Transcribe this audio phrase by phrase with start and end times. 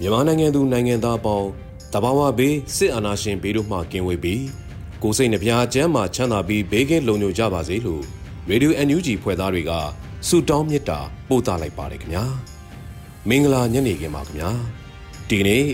[0.00, 1.48] မြန်မာနိုင်ငံသူနိုင်ငံသားအပေါင်း
[1.92, 4.44] တဘာဝဘေးစစ်အာဏာရှင်ဘေးတို့မှကင်းဝေးပြီး
[5.02, 8.04] ကိုစိတ်နှပြချမ်းမာချမ်းသာပြီးဘေးကင်းလုံခြုံကြပါစေလို့
[8.50, 9.72] Radio NUG ဖွဲ့သားတွေက
[10.28, 12.24] ဆုတောင်းမေတ္တာပို့သလိုက်ပါတယ်ခင်ဗျာ
[13.28, 14.50] မင်္ဂလာညနေခင်းပါခင်ဗျာ
[15.28, 15.64] ဒီကနေ့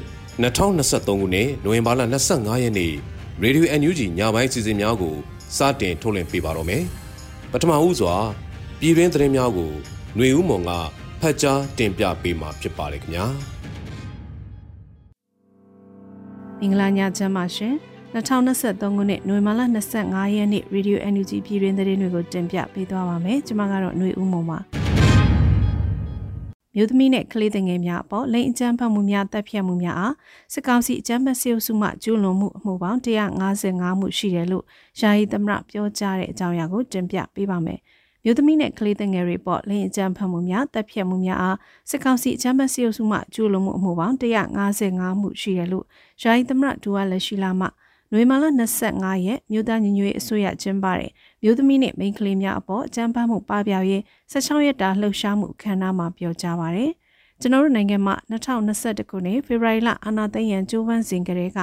[0.43, 2.93] 2023ခုနှစ်နိုဝင်ဘာလ25ရက်နေ့
[3.43, 5.17] Radio NUG ညပိုင်းစီစဉ်များကို
[5.57, 6.85] စတင်ထုတ်လွှင့်ပေးပါတော့မယ်
[7.53, 8.17] ပထမဦးစွာ
[8.80, 9.72] ပြည်တွင်းသတင်းများကို
[10.16, 10.72] ຫນွေဦးမွန်က
[11.22, 13.26] ဖတ်ကြားတင်ပြပေးမှာဖြစ်ပါတယ်ခင်ဗျာ
[16.60, 17.74] မင်္ဂလာညချမ်းပါရှင်
[18.14, 19.62] 2023ခုနှစ်နိုဝင်ဘာလ
[20.00, 24.60] 25ရက်နေ့ Radio NUG ပြည်တွင်းသတင်းတွေကိုတင်ပြပေးသွားပါမယ်ကျွန်မကတော့ຫນွေဦးမွန်ပါ
[26.76, 30.16] မြို့သမီးနဲ့ကလေးငယ်များအပေါ်လိင်အကြမ်းဖက်မှုများတပ်ဖြတ်မှုများအား
[30.54, 34.66] စစ်ကောင်စီအကြမ်းဖက်စစ်အုပ်စုမှကျူးလွန်မှုအမှုပေါင်း155မှုရှိတယ်လို့
[35.00, 37.80] ယာယီသမရပြောကြားတဲ့အကြောင်းအရာကိုတင်ပြပေးပါမယ်။
[38.29, 41.57] မြို့သမီးနဲ့ကလေးငယ်တွေပေါ်လင်းအကြမ်းဖက်မှုများတပ်ဖြတ်မှုများအား
[41.91, 45.85] စစ်ကောင်စီအကြမ်းဖက်စစ်အုပ်စုမှကျူးလွန်မှုအမှုပေါင်း155မှုရှိတယ်လို့
[46.23, 47.67] ယာယီသမရဒူဝါလက်ရှိလာမှ
[48.13, 48.45] နွေမာလ
[48.85, 51.11] 25ရက်မြို့သားညီညွတ်ရေးအစိုးရကျင်းပတဲ့
[51.43, 54.03] မြို့သမီးနဲ့မိန်းကလေးများအပေါ်အကြမ်းဖက်မှုပပျောက်ရေး
[54.33, 56.93] 16ရက်တာလှုပ်ရှားမှုအခမ်းအနားမှာပြောကြားပါရယ်။
[57.41, 61.59] ကျွန်တော်တို့နိုင်ငံမှာ2021ခုနှစ်ဖေဖော်ဝါရီလအာဏာသိမ်းရန်ကြိုးပမ်းစဉ်ကတည်းက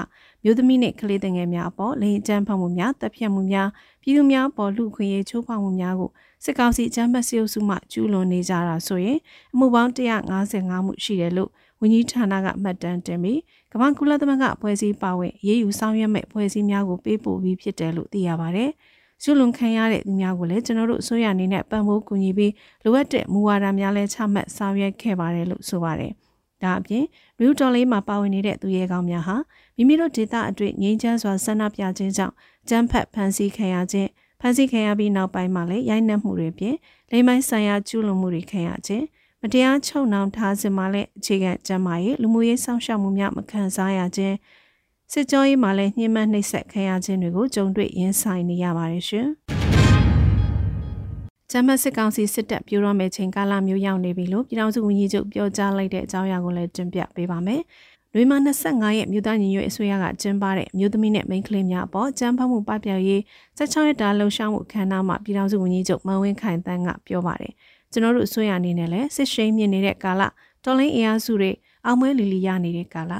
[0.47, 3.69] မြို့သမီးနဲ့ကလေးငယ်များအပေါ်လိင်အကြမ်းဖက်မှုများတပ်ဖြတ်မှုများ
[4.01, 6.09] ပြည်သူများပေါ်လူခွင့်ရေးချိုးဖောက်မှုများကို
[6.43, 9.17] စစ်ကောင်စီအကြမ်းဖက်စစ်အုပ်စုမှကျူးလွန်နေကြတာဆိုရင်
[9.53, 11.49] အမှုပေါင်း155မှုရှိတယ်လို့
[11.81, 13.39] ဝန်ကြီးဌာနကမှတ်တမ်းတင်ပြီး
[13.71, 18.69] ကမ္ဘာကုလသမဂ္ဂအဖွဲ့အစည်းပါဝင်ရေးယူဆောင်ရွက်မဲ့အဖွဲ့အစည်းများကိုပေးပို့ပြီးဖြစ်တယ်လို့သိရပါတယ်။
[19.23, 26.13] ကျူးလွန်ခံရတဲ့သူများကိုလည်းကျွန်တော်တို့အစိုးရအနေနဲ့ပံ့ပိုးကူညီပြီးလိုအပ်တဲ့မူဝါဒများလည်းချမှတ်ဆောင်ရွက်ခဲ့ပါတယ်လို့ဆိုပါတယ်။
[26.63, 27.05] ဒါအပြင်
[27.39, 29.35] လူတော်လေးမှာပါဝင်နေတဲ့သူရဲကောင်းများဟာ
[29.75, 32.33] မိမိတို့ဒေသအတွေ့ငြိမ်းချမ်းစွာဆန္ဒပြခြင်းကြောင့်
[32.69, 34.09] ကြမ်းဖက်ဖန်ဆီးခံရခြင်း
[34.41, 36.75] ဖန်ဆီးခံရပြီးနောက်ပိုင်းမှာလည်းရိုက်နှက်မှုတွေပြင်
[37.11, 39.05] လိမ်မိုင်းဆိုင်ရာကျူးလွန်မှုတွေခံရခြင်း
[39.41, 44.35] မတရားချုပ်နှောင်ထားခြင်းမှာလည်းအခြေခံကျန်းမာရေးလူမှုရေးစောင့်ရှောက်မှုများမခံစားရခြင်း
[45.11, 49.29] စစ်ကြောရေးမှာလည်းညှဉ်းပန်းနှိပ်စက်ခံရခြင်းတွေကိုကြုံတွေ့ရင်ဆိုင်နေရပါတယ်ရှင်။
[51.51, 57.61] ဂျမတ်စစ်ကောင်စီစစ်တပ်ပြိုတော့မဲ့ချိန်ကာလမျိုးရောက်နေပြီလို့ပြည်ထောင်စုဝန်ကြီးချုပ်ပြောကြားလိုက်တဲ့အကြောင်းအရာကိုလည်းတင်ပြပေးပါမယ်။
[58.13, 63.21] လွေမာ25ရက်မြို့သားညီညွတ်အစိုးရကကျင်းပတဲ့မြို့သမီးနဲ့မိန်းကလေးများအပေါ်ကြမ်းဖက်မှုပပျောက်ရေး
[63.57, 67.53] 16ရက်တာလှုံ့ဆော်မှုအခမ်းအနားမှာပြည်ထောင်စုဝန်ကြီးချုပ်မန်ဝင်းခိုင်တန်းကပြောပါတယ်။
[67.91, 70.21] ကျွန်တော်တို့အစိုးရအနေနဲ့လည်းစစ်ရှိန်မြင့်နေတဲ့ကာလ
[70.63, 71.51] တော်လိုင်းအင်အားစုတွေ
[71.85, 73.13] အောင်မွေးလီလီရနေတဲ့ကာလ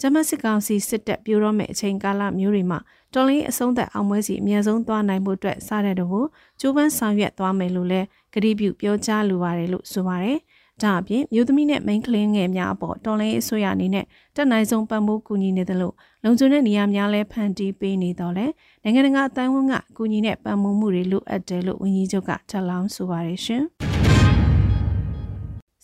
[0.00, 2.78] ဂျမတ်စစ်ကောင်စီစစ်တပ်ပြိုတော့မဲ့အချိန်ကာလမျိုးတွေမှာ
[3.14, 6.26] တော်လင်းအဆုံးသက်အောင်ပွဲစီအများဆုံးသွားနိုင်မှုအတွက်စားတဲ့တော့
[6.60, 10.38] ကျိုးပန်းဆောင်ရွက်သွားမယ်လို့လည်းကတိပြုပြောကြားလိုပါတယ်လို့ဆိုပါတယ်။
[10.82, 14.04] ဒါအပြင်မြို့သမီးနဲ့မိန်းကလေးငယ်များအပေါ်တော်လင်းအစိုးရအနေနဲ့
[14.36, 18.46] တက်နိုင်ဆုံးပံ့ပိုးကူညီနေတယ်လို့လုံခြုံတဲ့နေရာများလည်းဖန်တီးပေးနေတော့လဲ
[18.82, 23.64] နိုင်ငံတကာအတိုင်းအဝန်ကကူညီတဲ့ပံ့ပိုးမှုတွေလိုအပ်တယ်လို့ဝန်ကြီးချုပ်ကထပ်လောင်းဆိုပါတယ်ရှင်။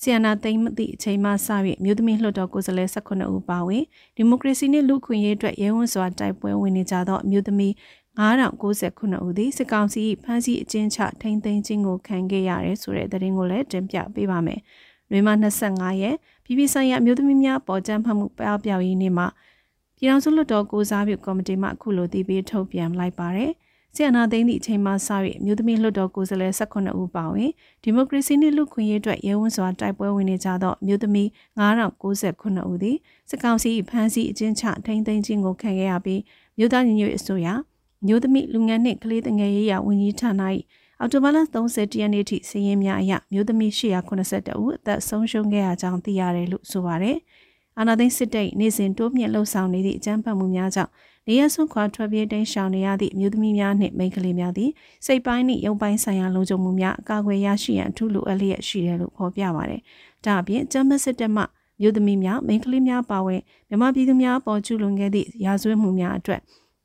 [0.00, 1.48] ဆီယနာသိမ့်မသည့်အချိန်မှစ၍
[1.84, 3.84] မြို့သမီးလွှတ်တော်ကိုယ်စားလှယ်18ဦးပါဝင်
[4.16, 7.72] ဒီမိုကရေစီနှင့်လူ့ခွင့်ရေးအတွက်ရဲဝံစွာတိုက်ပွဲဝင်နေကြသောမြို့သမီး
[8.18, 14.60] 9099ဦးသည်စစ်ကောင်စီဖမ်းဆီးအကျဉ်းချထိန်းသိမ်းခြင်းကိုခံခဲ့ရတယ်ဆိုတဲ့သတင်းကိုလည်းတင်ပြပေးပါမယ်။
[15.10, 15.28] လွေမ
[15.66, 19.26] 25ရက်ပြည်ပဆိုင်ရာမြို့သမီးများပေါ်ကြမ်းဖတ်မှုပြောက်ပြောက်ရေးနေ့မှာ
[19.96, 23.52] ပြည်ထောင်စုလွှတ်တော်ကိုစားပြုကော်မတီမှအခုလိုတည်ပြီးထုတ်ပြန်လိုက်ပါတယ်။
[23.94, 25.08] ဆီယနာသိန်းသည့်အချိန်မှစ၍
[25.44, 27.50] မြို့သမီးလွှတ်တော်ကိုယ်စားလှယ်18ဦးပါဝင်
[27.82, 32.96] ဒီမိုကရေစီနှင့်လူခွင့်ရေးအတွက်ရဲဝံစွာတိုက်ပွဲဝင်နေကြသောမြို့သမီး9069ဦးသည်
[33.30, 36.20] စစ်ကောင်စီဖမ်းဆီးအကျဉ်းချထိန်းသိမ်းခြင်းကိုခံခဲ့ရပြီး
[36.58, 37.48] မြို့သားညီညွတ်အစိုးရ
[38.06, 40.42] မြို့သမီးလူငယ်နှင့်ကလေးငယ်ရေးရာဝန်ကြီးဌာန၏
[41.00, 47.16] အော်တိုဘာလ30ရက်နေ့ထိစည်ရင်းများအရမြို့သမီး882ဦးအသက်ဆုံးရှုံးခဲ့ရကြောင်းသိရတယ်လို့ဆိုပါတယ်။
[47.78, 50.90] အာနာသိန်းစစ်တပ်နေစဉ်တိုးမြင့်လှုပ်ဆောင်နေသည့်အကြမ်းဖက်မှုများကြောင့်
[51.28, 54.70] နေရဆွခွာထွက်ပြေးတိမ်းရှောင်နေရသည့်မြို့သမီးများနှင့်မိန်းကလေးများသည်
[55.06, 59.80] စိတ်ပိုင်းနှင့်ရုပ်ပိုင်းဆိုင်ရာလုံခြုံမှုများအကာအကွယ်ရရှိရန်အထူးလိုအပ်လျက်ရှိတယ်လို့ဖော်ပြပါတယ်။
[60.24, 61.42] ဒါအပြင်အကြမ်းဖက်စစ်တပ်မှ
[61.80, 66.40] မြို့သမီးများမိန်းကလေးများပါဝင်မြန်မာပြည်သူများပေါ်ကျူးလွန်ခဲ့သည့်ရာဇဝတ်မှုများအတွက်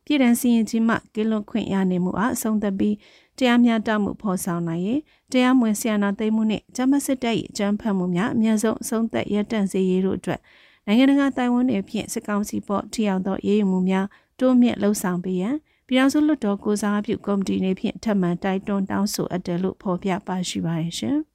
[0.06, 2.96] ပြည်ထန်စီရင်ကြီးမှကင်းလွတ်ခွင့်ရနေမှုအားအဆုံးသတ်ပြီး
[3.38, 5.00] တရားမျှတမှုဖော်ဆောင်နိုင်ရင်
[5.32, 10.40] တရားမဝင်ဆီယနာသိမ်းမှုနှင့်ဂျမစစ်တပ်၏အကြမ်းဖက်မှုများအများဆုံးအဆုံးသတ်ရပ်တန့်စေရေးတို့အတွက်
[10.88, 14.06] နိုင်ငံတကာတိုင်ဝမ်တွေဖြင့်စစ်ကောင်စီပေါ်ထိရောက်သောရေးယူမှုများ
[14.40, 15.56] တိုးမြင့်လှုံ့ဆော်ပေးရန်
[15.88, 21.18] ပြည်ထောင်စုလွှတ်တော်ကိုစားပြုကော်မတီနေဖြင့်ထပ်မံတိုက်တွန်းတောင်းဆိုအပ်တယ်လို့ဖော်ပြပါရှိပါတယ်ရှင်။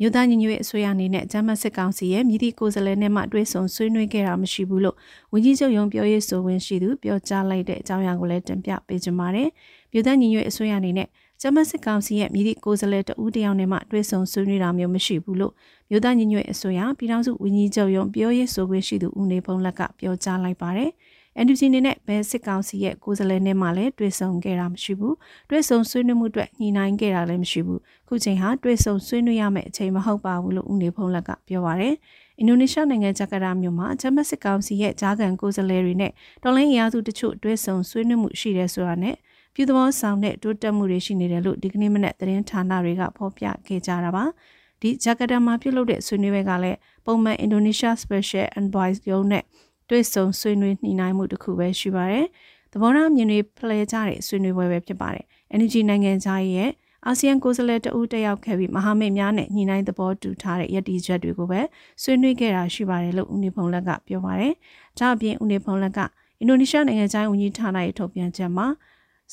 [0.00, 4.96] မြို့သားညီညွတ်ရေးအစိုးရအနေနဲ့ဂျမတ်စစ်ကောင်စီရဲ့မြည်သည့်ကိုယ်စားလှယ်နဲ့မှတွဲဆုံဆွေးနွေးခဲ့တာမရှိဘူးလို့
[5.32, 9.48] ဝန်ကြီးချုပ်ရုံးပြောရေးဆိုဝင်ရှိသူပြောကြားလိုက်တဲ့အကြောင်းအရာကိုလည်းတင်ပြပေးကြပါမယ်။
[9.92, 11.08] မြို့သားညီညွတ်ရေးအစိုးရအနေနဲ့
[11.44, 15.52] ဂျမတ်စစ်ကောင်စီရဲ့မြည်သည့်ကိုယ်စားလှယ်တဦးတယောက်နဲ့မှတွဲဆုံဆွေးနွေးတာမျိုးမရှိဘူးလို့
[15.90, 20.90] မြို့သားညီညွတ်ရေးအစိုးရပြည်ထောင်စုဝန်ကြီးချုပ်ရုံးပြောရေးဆိုခွင့်ရှိသူဦးနေဖုံးလက်ကပြောကြားလိုက်ပါတယ်။
[21.44, 25.16] NUG အနေနဲ့ဘယ်စစ်ကောင်စီရဲ့ကိုယ်စားလှယ်နဲ့မှလည်းတွေ့ဆုံခဲ့တာမရှိဘူး
[25.50, 31.94] တွေ့ဆုံဆွေးနွေးမှုအတွက်ညှိနှိုင်းခဲ့တာလည်းမရှိဘူးခုချိန်ဟာတွေ့ဆုံဆွေးနွေးရမယ့်အချိန်မဟုတ်ပါဘူးလို့ဦးနေဖုံးလက်ကပြောပါရယ်
[32.38, 36.12] အင်ဒိုနီးရှားနိုင်ငံဂျကာတာမြို့မှာဂျမတ်စစ်ကောင်စီရဲ့ဂျာကန်ကိုယ်စားလှယ်တွေနဲ့
[36.42, 39.16] တော်လိုင်းအရာစုတချို့တွေ့ဆုံဆွေးနွေးမှုရှိတယ်ဆိုတာနဲ့
[39.54, 44.24] ပြည်သဘောဆောင်တဲ့တိုးတက်မှုတွေရှိနေတယ်လို့ဒီကနေ့မနေ့သတင်းဌာနတွေကဖော်ပြခဲ့ကြတာပါ
[44.80, 49.44] ဒီဂျကာတာမှာပြုလုပ်တဲ့ဆွေးနွေးပွဲကလည်းပုံမှန်အင်ဒိုနီးရှား Special Envoy ရုံးနဲ့
[49.88, 52.26] တွေ့ဆုံဆွေးနွေးညှိနှိုင်းမှုတစ်ခုပဲရှိပါတယ်။
[52.72, 55.24] သဘောထားမြင်တွေဖလှယ်ကြတဲ့ဆွေးနွေးပွဲပဲဖြစ်ပါတယ်။
[55.54, 56.70] Energy နိုင်ငံသားရဲ့
[57.06, 61.60] အာဆီယံကိုယ်စားလှယ်တဦးတက်ရောက်ခဲ့ပြီးမဟာမိတ်များနဲ့ညှိနှိုင်းသဘောတူထားတဲ့ရည်တည်ချက်တွေကိုပဲ
[62.02, 64.52] ဆွေးနွေးခဲ့တာရှိပါတယ်လို့ဦးနေဖုံလက်ကပြောပါတယ်။
[64.98, 65.98] ဒါအပြင်ဦးနေဖုံလက်က
[66.40, 68.66] အင်ဒိုနီးရှားနိုင်ငံသားဝန်ကြီးဌာနရဲ့ထုတ်ပြန်ချက်မှာ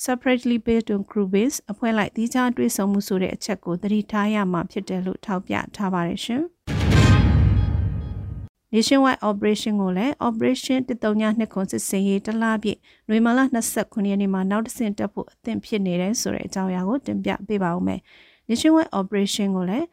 [0.06, 6.44] separately based on crew base အဖွဲ့လိုက်သီးခြားတွဲဆုံမှုဆိုတဲ့အချက်ကိုသတိထားရမှာဖြစ်တယ်လို့ထောက်ပြထားပါတယ်ရှင်။
[8.74, 12.80] Nationwide Operation ကိုလည်း Operation 139ခွန်စစ်စင်ရေးတလားပြည့်
[13.10, 18.00] နွေမာလာ29ရက်နေ့မှာနောက်တစ်ဆင့်တက်ဖို့အသင့်ဖြစ်နေတယ်ဆိုတဲ့အကြောင်းအရာကိုတင်ပြပေးပါဦးမယ်။
[18.50, 19.86] Nationwide Operation ကိုလည်း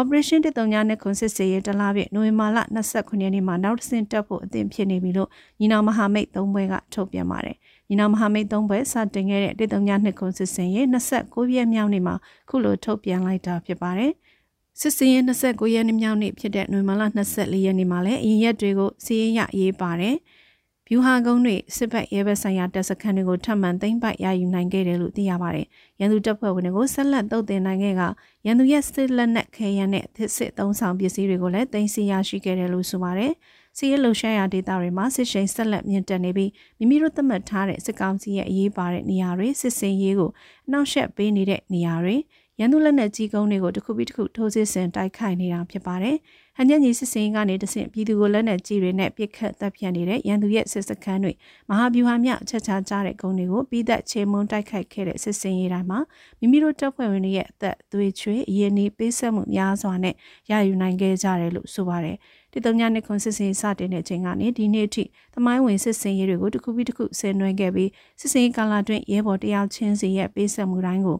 [0.00, 2.62] Operation 139ခွန်စစ်စင်ရေးတလားပြည့်နွေမာလာ
[2.92, 5.28] 29ရက်နေ့မှာနောက်တစ်ဆင့်တက်ဖို့အသင့်ဖြစ်နေပြီလို့
[5.58, 7.56] ညီနောင်မဟာမိတ်၃ဘွဲကထုတ်ပြန်ပါတယ်။
[7.92, 12.14] ညီနောင်မဟာမိတ်၃ဘွဲစတင်ခဲ့တဲ့139ခွန်စစ်စင်ရေး29ရက်မြောက်နေ့မှာ
[12.48, 14.12] ခုလိုထုတ်ပြန်လိုက်တာဖြစ်ပါတယ်။
[14.80, 17.02] စစ်စင်ရင်29ရက်နေ့မြောက်နေ့ဖြစ်တဲ့နွေမလ
[17.32, 20.16] 24ရက်နေ့မှာလည်းအရင်ရက်တွေကိုစီးရင်ရရေးပါတယ်။
[20.88, 25.66] ဗျူဟာကုန်းတွေစစ်ဘက်ရဲဘက်ဆိုင်ရာတပ်စခန်းတွေကိုထပ်မံသိမ်းပိုက်ရယူနိုင်ခဲ့တယ်လို့သိရပါတယ်။
[26.00, 28.02] ရန်သူတပ်ဖွဲ့ဝင်တွေကိုဆက်လက်တုတ်တင်နိုင်ခဲ့က
[28.46, 30.04] ရန်သူရဲ့စစ်လက်နက်ခဲယမ်းနဲ့
[30.36, 33.32] စစ်သုံးဆောင်ပစ္စည်းတွေကိုလည်းသိမ်းဆည်းရရှိခဲ့တယ်လို့ဆိုပါတယ်။
[33.76, 40.30] စီးရဲလှုပ်ရှားရာဒေသတွေမှာစစ်ရှိန်ဆက်လက်မြင့်တက်နေပြီးမိမိတို့သတ်မှတ်ထားတဲ့စစ်ကောင်စီရဲ့အရေးပါတဲ့နေရာတွေစစ်စင်ရေးကို
[40.66, 42.16] အနောက်ရှက်ပေးနေတဲ့နေရာတွေ
[42.60, 46.16] ရန်သူလက်နက်ကြီးကုန်းတွေကိုတစ်ခုပြီးတစ်ခုထိုးစစ်ဆင်တိုက်ခိုက်နေတာဖြစ်ပါတယ်။
[46.56, 51.32] ဟန်ညက်ကြီးစစ်စင်ကနေတဆင့်ပြည်သူကိုလက်နက်ကြီးတွေနဲ့ပစ်ခတ်တပ်ဖြတ်နေတဲ့ရန်သူရဲ့စစ်စခန်းတွေ
[51.68, 55.98] မဟာဗျူဟာမြချက်ချာကြတဲ့ကုန်းတွေကိုပြီးသက်ချေမွန်းတိုက်ခိုက်ခဲ့တဲ့စစ်စင်ရေးတိုင်းမှာ
[56.38, 60.14] မိမိတို့တပ်ဖွဲ့ဝင်တွေရဲ့အသက်သွေးချွေးအရင်နီးပေးဆက်မှုများစွာနဲ့
[60.50, 62.16] ရယူနိုင်ခဲ့ကြတယ်လို့ဆိုပါတယ်။
[62.52, 67.90] ဒီတုံညာနှစ်ခွန်စစ်စင်စတင်တဲ့အချိန်ကနေဒီနေ့အထိသမိုင်းဝင်စစ်စင်ရေးတွေကိုတစ်ခုပြီးတစ်ခုဆင်နွှဲခဲ့ပြီး
[68.20, 71.18] စစ်စင်ကာလအတွင်းရဲဘော်တယောက်ချင်းစီရဲ့ပေးဆက်မှုတိုင်းကို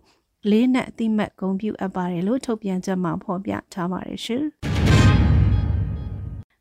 [0.50, 4.44] လေးနက်အတိမတ်ဂုံပြုအပ်ပါတယ်လို့ထုတ်ပြန်ချက်မှာဖော်ပြထားပါတယ်ရှင်။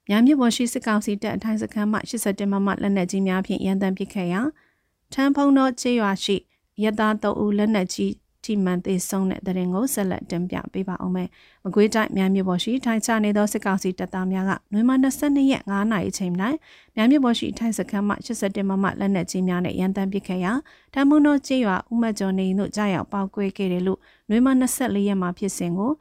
[0.07, 4.42] မြမြပေါ်ရှိစစ်ကောင်စီတပ်အထိုင်စခန်းမှ87မမလက်နက်ကြီးများဖြင့်ရန်တမ်းပစ်ခတ်ရာ
[5.13, 6.36] ထန်းဖုံသောကျေးရွာရှိ
[6.83, 8.12] ရသား3ဦးလက်နက်ကြီး
[8.45, 11.29] ထိမှန်သေးဆုံးတဲ့တဲ့ရင်ကိုဆက်လက်တင်ပြပေးပါအောင်မယ်။
[11.63, 16.33] မကွေးတိုင်းမြန်မြို့ပေါ်ရှိထိုင်ချနေသောစစ်ကောင်စီတပ်သားများကနွေမ22ရက်9နာရီအချိန်၌
[16.95, 20.53] မြန်မြို့ပေါ်ရှိထိုင်စခန်းမှ87မမလက်နက်ကြီးများနဲ့ရန်တမ်းပစ်ခတ်ရာ
[20.93, 25.91] တမုံတော်ကျေးရွာဥမတ်ကျော်နေတို့ကြားရောက်ပေါက်ကွဲခဲ့တယ်လို့နွေမ24ရက်မှာဖြစ်စဉ်ကို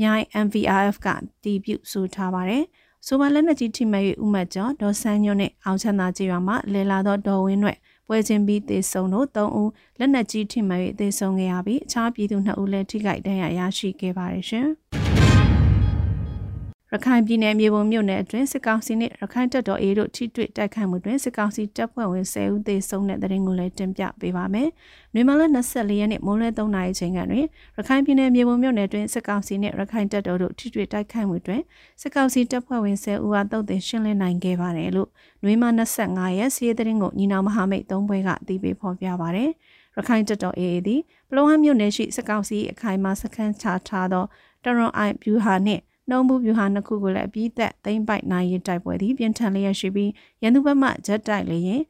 [0.00, 1.08] မြိုင် MVRF က
[1.42, 2.64] တီးပြုဆိုထားပါတယ်။
[3.06, 7.76] ဆိုပါလက်နက်ကြီးထိမှန်၍ဥမတ်ကျော်ဒေါ်ဆန်းညွန့်နဲ့အောင်ချမ်းသာကျေးရွာမှာလဲလာသောဒေါ်ဝင်းွဲ့
[8.08, 14.68] ပွဲချင်းပြီးသေဆုံးတို့၃ဦးလက်နက်ကြီးထိမှန်၍သေဆုံးခဲ့ရပြီးအခြားပြည်သူ2ဦးလည်းထိခိုက်ဒဏ်ရာရရှိခဲ့ပါတယ်ရှင်။
[16.96, 24.68] ရခိုင်ပြည်နယ်မြေပုံမြို့နယ်အတွင်းစစ်ကောင်စီနှင့်ရခိုင်တပ်တော် AA တို့ထိတွေ့တိုက်ခိုက်မှုတွင်စစ်ကောင်စီတပ်ဖွဲ့ဝင်10ဦးသေဆုံးတဲ့တဲ့ရင်ကိုလည်းတင်ပြပေးပါမယ်။
[25.14, 27.44] နွေမလ24ရက်နေ့မိုးလယ်3နာရီချိန်ကတွင်
[27.76, 31.62] ရခိုင်ပြည်နယ်မြေပုံမြို့နယ်အတွင်းစစ်ကောင်စီနှင့်ရခိုင်တပ်တော်တို့ထိတွေ့တိုက်ခိုက်မှုတွင်
[32.00, 35.08] စစ်ကောင်စီတပ်ဖွဲ့ဝင်10ဦးအားတုတ်တင်ရှင်းလင်းနိုင်ခဲ့ပါတယ်လို့
[35.42, 35.64] နွေမ
[36.00, 39.50] 25ရက်စီးရဲတဲ့ရင်ကိုညီနောင်မဟာမိတ်၃ဘွဲကအသိပေးဖော်ပြပါတယ်။
[39.96, 44.24] ရခိုင်တပ်တော် AA သည်ပလောဟန်မြို့နယ်ရှိစစ်ကောင်စီအခိုင်အမာစခန်းချထားသော
[44.64, 50.10] တရွန်အိုင်ဗျူဟာနှင့် နှုံးဘူးဗျူဟာနှစ်ခုကိုလည်းအပြီးသက်သိမ့်ပိုက်နိုင်ရေးတိုက်ပွဲသည်ပြင်းထန်လျက်ရှိပြီး
[50.42, 51.82] ရန်သူဘက်မှဂျက်တိုက်လေရင်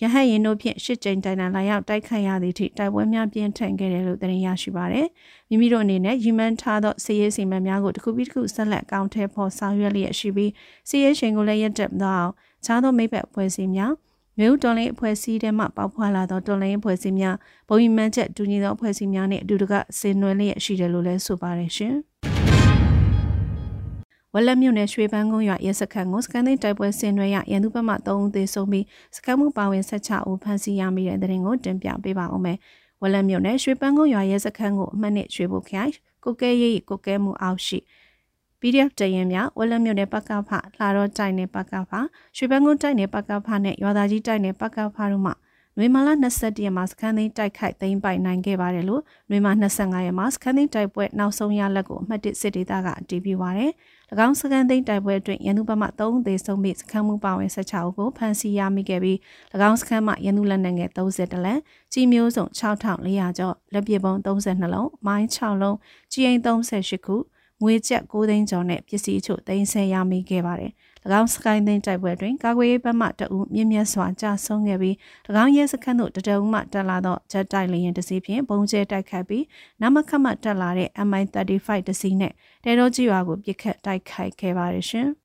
[0.00, 5.08] ရဟတ်ရင်တို့ဖြင့်ရှစ်ကြိမ်တိုင်တိုင်လာရောက်တိုက်ခိုက်ရသည့်အထိတိုက်ပွဲများပြင်းထန်ခဲ့တယ်လို့သတင်းရရှိပါရယ်
[5.48, 10.50] မိမိတို့အနေနဲ့ရီမန်ထားသောစီးရဲစီမံများကိုတစ်ခုပြီးတစ်ခုဆက်လက်အကောင့်ထဲပေါ်ဆောင်ရွက်လျက်ရှိပြီး
[10.88, 12.22] စီးရဲရှင်ကိုလည်းရက်တက်သော
[12.64, 13.92] ခြားသောမိဘအဖွဲ့အစည်းများ
[14.38, 17.36] မြို့တော်လေးအဖွဲ့အစည်းထဲမှပေါက်ဖွာလာသောတော်လိုင်းအဖွဲ့အစည်းများ
[17.68, 21.96] ဘုံမှန်ချက်တူညီသောအဖွဲ့အစည်းများနှင့်အတူတကဆင်နွှဲလျက်ရှိတယ်လို့လည်းဆိုပါတယ်ရှင်။
[24.34, 28.84] ဝက်လက်မြို့နယ်ရွှေပန်းကုန်းရွာရဲစခန်းကိုစကန်သိန်းတိုက်ပွဲဆင်နွှဲရရန်သူဘက်မှ3ဦးသေဆုံးပြီး
[29.16, 32.58] စကန်မှုပါဝင်16ဦးဖမ်းဆီးရမိတဲ့တဲ့ရင်ကိုတင်ပြပေးပါဦးမယ်။
[33.02, 35.92] ဝက်လက်မြို့နယ်ရွှေပန်းကုန်းရွာရဲစခန်းကိုအမှတ်နဲ့ရွှေဘုတ်ခိုင်
[36.24, 37.78] ကိုကဲရေးကိုကဲမှုအောက်ရှိ
[38.60, 41.92] PDF တရင်များဝက်လက်မြို့နယ်ပကဖလှတော့တိုက်နယ်ပကဖ
[42.36, 45.32] ရွှေပန်းကုန်းတိုက်နယ်ပကဖနဲ့ရွာသားကြီးတိုက်နယ်ပကဖတို့မှ
[45.78, 53.72] နွေမာလာ21ရက်မှာစခန်းသိန်းတိုက်ခိုက်သိမ်းပိုက်နိုင်ခဲ့ပါတယ်လို့နွေမာ25ရက်မှာစခန်းသိန်းတိုက်ပွဲနောက်ဆုံးရလက်ကိုအမှတ်1စစ်ဒေသကအတည်ပြုပါရယ်၎
[54.26, 59.18] င်းစခန်းသိန်းတိုက်ပွဲအတွင်းရန်သူဘက်မှ3သေဆုံးပြီးစခန်းမှုပါဝင်16ဦးကိုဖမ်းဆီးရမိခဲ့ပြီး၎
[59.68, 61.58] င်းစခန်းမှရန်သူလက်နက်ငယ်30တလက်
[61.92, 65.76] ကြီးမျိုးစုံ6400ကျော်လက်ပစ်ပုံ32လုံးမိုင်း6လုံး
[66.12, 67.16] ကြီးအိမ်38ခု
[67.62, 70.72] ငွေကျပ်9သိန်းကျော်နဲ့ပစ္စည်းချို့သိမ်းဆည်းရမိခဲ့ပါတယ်။၎
[71.18, 74.94] င်းစကိုင်းသိန်းတိုက်ပွဲတွင်ကာကွယ်ရေးဘက်မှတအူးမြင့်မြတ်စွာကြာဆုံးခဲ့ပြီး၎
[75.44, 79.44] င်းရဲစခန်းသို့တတအူးမှတက်လာသောဂျက်တိုက်လေယာဉ်တစ်စီးဖြင့်ပုံကျဲတိုက်ခတ်ပြီး
[79.82, 82.32] နမခတ်မှတက်လာတဲ့ MI35 တစ်စီးနဲ့
[82.64, 85.08] တဲတော်ကြီးရွာကိုပစ်ခတ်တိုက်ခိုက်ခဲ့ပါတယ်ရှင်။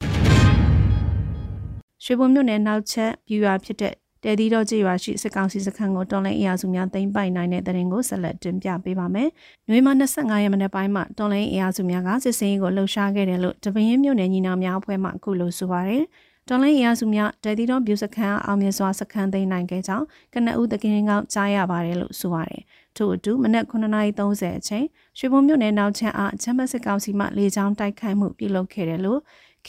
[2.04, 3.94] ရွှေဘုံမြို့နယ်နောက်ချက်ပြူရွာဖြစ်တဲ့
[4.24, 9.30] တဲသီတော်ကြေးရွာရှိစစ်ကောင်စီစခန်းကိုတော်လိုင်းအရာစုများသိမ်းပိုက်နိုင်တဲ့တဲ့ရင်ကိုဆက်လက်တင်ပြပေးပါမယ်။
[9.70, 16.04] နွေမ25ရက်မနေ့ပိုင်းမှာတော်လိုင်းအရာစုများကစစ်စင်ရေးကိုလှုပ်ရှားခဲ့တယ်လို့တပင်းမြို့နယ်ညီနောင်များအဖွဲ့မှအခုလိုဆိုပါရယ်။
[16.50, 22.62] တော်လိုင်းအရာစုများတဲသီတော်ပြူစခန်းအောင်မြင်စွာစခန်းသိမ်းနိုင်ခဲ့ကြောင်းကနအူးတကင်းကောင်းကြားရပါတယ်လို့ဆိုပါရယ်။
[22.98, 24.86] ထို့အတူမနက်9:30အချိန်
[25.18, 29.20] ရွှေဘုံမြို့နယ်နောက်ချမ်းအားချမ်းမစစ်ကောင်စီမှလေကြောင်းတိုက်ခိုက်မှုပြုလုပ်ခဲ့တယ်လို့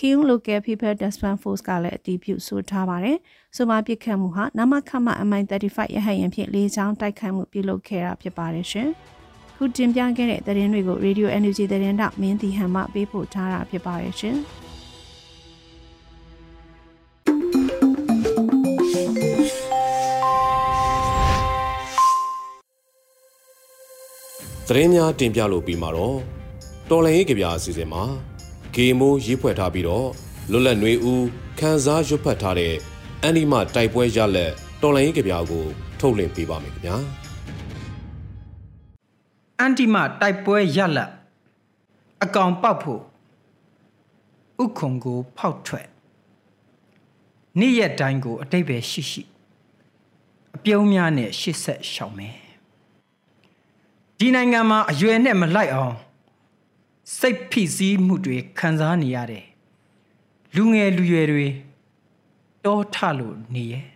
[0.00, 3.16] Kyung Local People Defense Force ကလည်းအတည်ပြုဆိုထားပါတယ်။
[3.56, 8.88] ဆိုပါပစ်ခတ်မှုဟာနမခမ MI35 ရဟတ်ယာဉ်ဖြင့်လေးချောင်းတိုက်ခိုက်မှုပြုလုပ်ခဲ့တာဖြစ်ပါတယ်ရှင်။
[9.56, 14.36] ခုတင်ပြခဲ့တဲ့သတင်းတွေကို Radio Energy သတင်းတောက်မင်းတီဟန်မှပေးပို့ထားတာဖြစ်ပါတယ်ရှင်။
[24.68, 26.16] သတင်းများတင်ပြလို့ပြီးမှာတော့
[26.90, 28.04] တော်လန်ရေးကြပြအစီအစဉ်မှာ
[28.74, 30.08] ဂေမိုးရေးဖွဲ့ထားပြီးတော့
[30.50, 31.24] လွတ်လပ်နှွေဦး
[31.58, 32.74] ခန်းစားရွတ်ဖတ်ထားတဲ့
[33.22, 35.64] အန်ဒီမတိုက်ပွဲရလက်တော်လိုင်းကြပြာကို
[36.00, 36.96] ထုတ်လင်းပေးပါမယ်ခင်ဗျာ
[39.58, 41.10] အန်တီမတိုက်ပွဲရလက်
[42.24, 43.02] အကောင်ပေါက်ဖို့
[44.64, 45.88] ဥခုံကိုဖောက်ထွက်
[47.58, 49.22] နေ့ရက်တိုင်းကို အတိတ်ပဲရှိရှိ
[50.56, 52.36] အပြုံးများနဲ့ရှစ်ဆက်ရှောင်မယ်
[54.18, 55.94] ဒီနိုင်ငံမှာအရွယ်နဲ့မလိုက်အောင်
[57.16, 59.44] စိတ်ဖိစီးမှုတွေခံစားနေရတယ်
[60.54, 61.46] လူငယ်လူရွယ်တွေ
[62.64, 63.86] တောထလို့နေရဲ့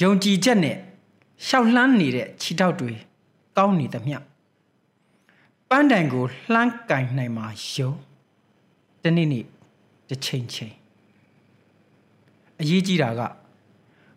[0.00, 0.78] ယုံကြည်ချက်နဲ့
[1.46, 2.92] ရှောက်လှမ်းနေတဲ့ခြေထောက်တွေ
[3.56, 4.18] ကောင်းနေသမျှ
[5.68, 7.92] ပန်းတိုင်ကိုလှမ်းကင်နိုင်မှာယုံ
[9.02, 9.44] တနေ့နေ့
[10.08, 10.74] တစ်ချိန်ချိန်
[12.60, 13.20] အရေးကြီးတာက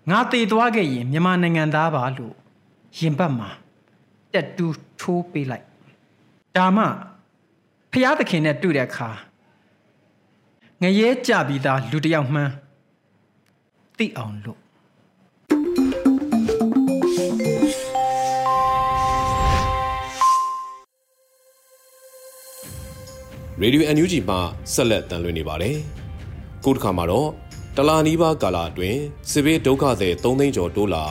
[0.10, 2.36] ငါတည်သွားခဲ့ရင်မြန်မာနိုင်ငံသားပါလို့
[3.00, 3.50] ရင်ဘတ်မှာ
[4.34, 5.66] တက်တူးထိုးပေးလိုက်
[6.56, 6.86] ဒါမှ
[7.92, 9.10] ဖျားသခင်နဲ့တွေ့တဲ့အခါ
[10.82, 12.52] ငရဲကြပြီးသားလူတယောက်မှန်း
[13.98, 14.60] သိအောင်လို့
[23.62, 24.38] ရေဒီယို NUG မှ
[24.74, 25.78] ဆက်လက်တန်လွှင့်နေပါတယ်။
[26.64, 27.30] ခုတစ်ခါမှာတော့
[27.78, 29.00] တလာနီးပါးကာလအတွင်း
[29.32, 31.06] စစ်ဘေးဒုက္ခသည်3သိန်းကျော်တိုးလာ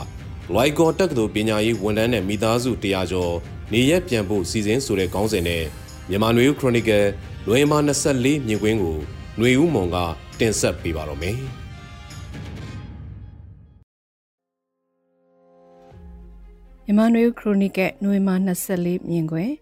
[0.54, 3.34] လိုက်ကော်တက္ကသိုလ်ပညာရေးဝန်ထမ်းနဲ့မိသားစု100ကျော်
[3.72, 5.64] နေရက်ပြန်ဖို့စီစဉ်ဆိုတဲ့ခေါင်းစဉ်နဲ့
[6.10, 7.04] မြန်မာနွေဦးခရိုနီကယ်
[7.46, 8.96] လွေမာ24မြင်ကွင်းကို
[9.36, 9.96] ຫນွေဦးမွန်က
[10.38, 11.36] တင်ဆက်ပေးပါတော့မယ်။
[16.84, 18.34] မြန်မာနွေဦးခရိုနီကယ်နွေမာ
[18.72, 19.52] 24မြင်ကွင်း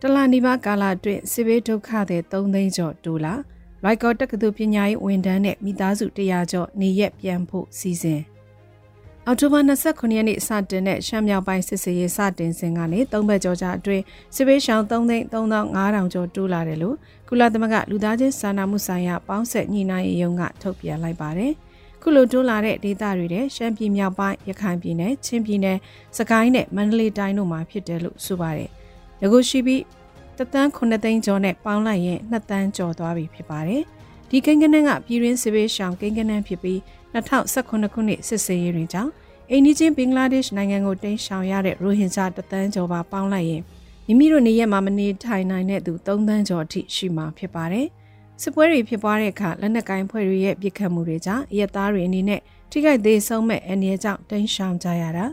[0.00, 3.34] တလနီပါကာလအတွင်းစစ်ဘေးဒုက္ခတွေ3သိန်းကျော်တိုးလာ
[3.84, 8.20] လိုက်ကော့တက္ကသိုလ်ပညာရေးဝန်ထမ်းနဲ့မိသားစု100ကျော်နေရက်ပြန်ဖို့စီစဉ်
[9.26, 14.02] အောက်တိုဘာ29ရက်နေ့စတင်တဲ့ရှမ်းမြောက်ပိုင်းစစ်စေးရေးစတင်စဉ်ကနေ၃ဘက်ကျော်ကြာအတွင်း
[14.34, 16.96] စစ်ပေးရှောင်း3သိန်း3500ကျော်တိုးလာတယ်လို့
[17.28, 21.52] ကုလသမဂ္ဂလူသားချင်းစာနာမှုဆိုင်ရာပေါင်းဆက်ညှိနှိုင်းရေးရုံးကထုတ်ပြန်လိုက်ပါတယ်။
[22.02, 25.78] ခုလိုတိုးလာတဲ့ဒေသတွေတဲ့ရှမ်းပြည်မြောက်ပိုင်းရခိုင်ပြည်နယ်ချင်းပြည်နယ်
[26.18, 28.70] စကိုင်းနဲ့မန္တလေးတိုင်းတို့မှာဖြစ်တယ်လို့ဆိုပါတယ်။
[29.20, 29.82] ငကိုရှိပြီး
[30.38, 33.82] တသန်း9သိန်းကျော်နဲ့ပေါင်းလိုက်ရင်2သန်းကျော်သွားပြီဖြစ်ပါတယ်။
[34.30, 36.80] ဒီကိန်းကနန်းကပြည်ရင်းစစ်ပေးရှောင်းကိန်းကနန်းဖြစ်ပြီး
[37.14, 39.12] 2018ခုနှစ်စစ်ဆေးရေးတွင်ကြောင့်
[39.50, 43.62] အိန္ဒိချင်းဘင်္ဂလားဒေ့ရှ်နိုင်ငံကိုတိမ်းရှောင်ရတဲ့ရိုဟင်ဂျာတသန်းကျော်ပါပေါင်းလိုက်ရင်
[44.06, 47.86] မိမိတို့နေရက်မှာမနေထိုင်နိုင်တဲ့သူ3သန်းကျော်အထိရှိမှာဖြစ်ပါတယ်။
[48.42, 52.40] စစ်ပွဲတွေဖြစ်ပွားတဲ့အခါလက်နက်ကိုင်းဖွဲ့တွေရဲ့ပြစ်ခတ်မှုတွေကြောင့်ရက်သားတွေအနေနဲ့
[52.70, 55.26] ထထိခိုက်သေးဆုံးမဲ့အနေအကြောင်းတင်းရှောင်ကြရတာ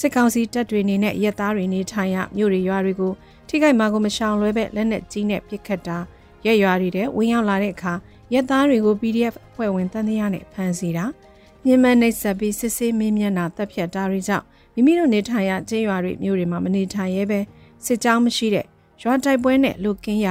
[0.00, 3.12] စစ်ကောင်စီတပ်တွေနေနဲ့ရက်သားတွေနေထိုင်ရမြို့တွေရွာတွေကို
[3.48, 5.98] ထိခိုက်မှာကိုမရှောင်လွဲပဲလက်နက်ကြီးနဲ့ပစ်ခတ်တာ
[6.46, 7.92] ရက်ရွာတွေတဲ့ဝင်ရောက်လာတဲ့အခါ
[8.32, 11.04] ရက်သားတွေကို PDF ဖွဲ့ဝင်တန်းတရားနဲ့ဖမ်းဆီးတာ
[11.66, 17.40] ညင်မနှိပ်ဆက်ပြီးစစ်ဆေးမင်းမျက်နှာတပ်ဖြတ်တာတွေကြောင့်မိမိတို့နေထိုင်ရကျေးရွာတွေမြို့တွေမှာမနေထိုင်ရဲပဲ
[17.84, 18.66] စစ်ကြောင်းမရှိတဲ့
[19.02, 20.28] ရွာတိုက်ပွဲနဲ့လူကင်းရ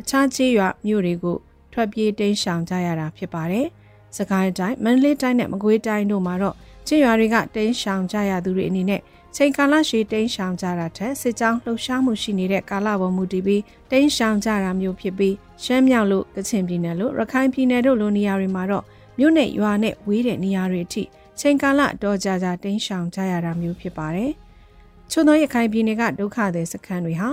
[0.00, 1.36] အခြားကျေးရွာမြို့တွေကို
[1.72, 3.66] ထွက်ပြေးတိမ်းရှောင်ကြရတာဖြစ်ပါတယ်။
[4.16, 6.54] စကိုင်းတိုင်းမန္တလေးတိုင်းနဲ့မကွေးတိုင်းတို့မှာတော့
[6.86, 9.00] ကျေးရွာတွေကတိမ်းရှောင်ကြရသူတွေအနေနဲ့
[9.36, 18.84] ချိန်ကာလရှည်တိမ်းရှောင်ကြတာထက်စစ်ကြောင်းလှုပ်ရှားမှုရှိနေတဲ့ကာလပေါ်မူတည်ပြီးတိမ်းရှောင်ကြတာမျိုးဖြစ်ပြီးရှမ်းမြောက်လို့ကချင်ပြည်နယ်လို့ရခိုင်ပြည်နယ်တို့လိုနေရာတွေမှာတော့
[19.18, 21.02] မြို့နယ်ရွာနဲ့ဝေးတဲ့နေရာတွေအထိ
[21.40, 24.30] ချိန်ကာလတော့ကြာကြာတိမ်းရှောင်ကြရတာမျိုးဖြစ်ပါတယ်။
[25.10, 27.28] ချုံသောရခိုင်ပြည်နယ်ကဒုက္ခသည်စခန်းတွေဟာ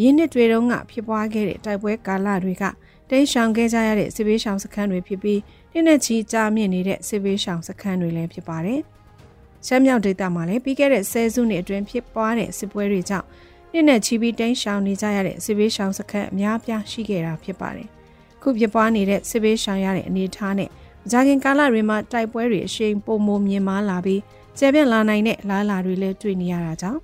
[0.00, 2.64] ရင်းနှစ်တွေတုန်းကဖြစ်ပွားခဲ့တဲ့တိုက်ပွဲကာလတွေက
[3.10, 5.40] တိမ်းရှောင်ခဲ့ကြရတဲ့စစ်ဘေးရှောင်စခန်းတွေဖြစ်ပြီး
[5.72, 8.82] နှစ်နဲ့ချီကြာမြင့်နေတဲ့စစ်ဘေးရှောင်စခန်းတွေလည်းဖြစ်ပါတယ်။
[9.66, 13.26] ရှမ်းမြောက်ဒေသမှာလည်းပြီးခဲ့တဲ့ဆယ်စုနှစ်အတွင်းဖြစ်ပွားတဲ့စစ်ပွဲတွေကြောင့်
[13.72, 17.88] နှစ်နဲ့ချီပြီးတိမ်းရှောင်နေကြရတဲ့စစ်ဘေးရှောင်စခန်းအများပြားရှိခဲ့တာဖြစ်ပါတယ်။
[18.42, 20.70] ခုဖြစ်ပွားနေတဲ့စစ်ဘေးရှောင်ရတဲ့အနေအထားနဲ့
[21.10, 24.20] ကြာခင်ကာလတွေမှာတိုက်ပွဲတွေအရှိန်ပုံမမြင်မာလာပြီး
[24.58, 27.00] ကျေပြန့်လာနိုင်တဲ့လားလာတွေလည်းတွေ့နေရတာကြောင့်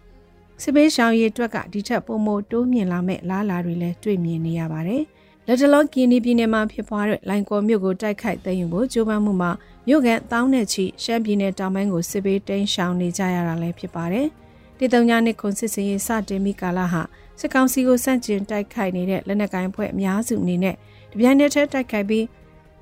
[0.62, 5.02] စစ်ဘေးရှောင်ရေးအတွက်ကဒီထက်ပုံမတိုးမြင့်လာမဲ့လားလာတွေလည်းတွေ့မြင်နေရပါတယ်။
[5.46, 9.50] လက်တလုံးကီနီပြည်နယ်မှာဖြစ်ပွားတဲ့လိုင်ကော်မြို့ကိုတိုက်ခိုက်သိမ်းယူဖို့ကြိုးပမ်းမှုမှာ
[9.87, 14.26] မြို့ကန်တောင်းနဲ့ချီရှမ်းပြည်နယ်တောင်ပိုင်းကိုစစ်ပေးတိမ်းရှောင်နေကြရတာလည်းဖြစ်ပါတယ်။
[14.78, 17.02] တေတုံညာနှစ်ခွန်စစ်စင်ရေးစတင်မိကာလဟာ
[17.40, 20.75] စစ်ကောင်စီကိုစန့်ကျင်တိုက်ခိုက်နေတဲ့လက်နက်ကိုင်ဖွဲ့အများစုအနေနဲ့
[21.11, 22.25] တပြိုင်တည်းတိုက်ခိုက်ပြီး